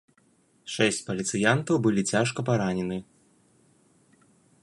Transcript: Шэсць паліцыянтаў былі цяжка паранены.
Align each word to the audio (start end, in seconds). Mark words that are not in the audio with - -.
Шэсць 0.75 1.01
паліцыянтаў 1.09 1.75
былі 1.85 2.01
цяжка 2.15 2.39
паранены. 2.49 2.99